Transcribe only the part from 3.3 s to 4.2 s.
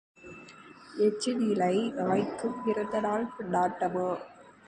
கொண்டாட்டமா?